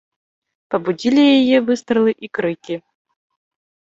[0.75, 2.79] Пабудзілі яе выстралы і крыкі.